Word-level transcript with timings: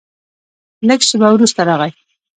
لږ 0.87 1.01
شېبه 1.07 1.27
وروسته 1.31 1.61
راغی. 1.67 1.91